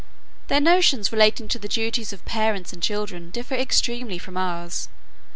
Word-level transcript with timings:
Their 0.47 0.59
notions 0.61 1.11
relating 1.11 1.47
to 1.49 1.59
the 1.59 1.67
duties 1.67 2.11
of 2.11 2.25
parents 2.25 2.73
and 2.73 2.81
children 2.81 3.29
differ 3.29 3.53
extremely 3.53 4.17
from 4.17 4.35
ours. 4.35 4.89